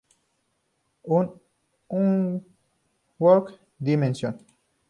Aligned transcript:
The 1.03 1.39
Unknown 1.91 2.43
Dimension. 3.79 4.43